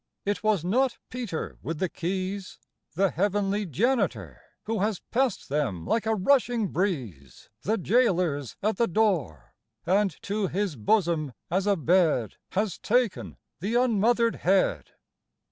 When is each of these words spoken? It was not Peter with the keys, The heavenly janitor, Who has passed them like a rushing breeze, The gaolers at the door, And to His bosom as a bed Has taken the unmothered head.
It 0.25 0.41
was 0.43 0.65
not 0.65 0.97
Peter 1.11 1.59
with 1.61 1.77
the 1.77 1.87
keys, 1.87 2.57
The 2.95 3.11
heavenly 3.11 3.67
janitor, 3.67 4.41
Who 4.63 4.79
has 4.79 4.97
passed 5.11 5.47
them 5.47 5.85
like 5.85 6.07
a 6.07 6.15
rushing 6.15 6.69
breeze, 6.69 7.51
The 7.61 7.77
gaolers 7.77 8.55
at 8.63 8.77
the 8.77 8.87
door, 8.87 9.53
And 9.85 10.19
to 10.23 10.47
His 10.47 10.75
bosom 10.75 11.33
as 11.51 11.67
a 11.67 11.75
bed 11.75 12.37
Has 12.53 12.79
taken 12.79 13.37
the 13.59 13.75
unmothered 13.75 14.37
head. 14.37 14.89